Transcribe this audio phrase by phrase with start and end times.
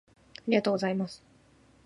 [0.35, 1.23] ありがとうございます。